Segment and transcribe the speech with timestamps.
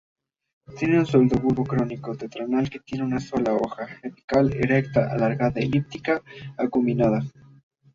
[0.79, 6.23] Tiene un pseudobulbo cónico tetragonal que tiene una sola hoja, apical, erecta, alargada-elíptica,
[6.57, 7.21] acuminada.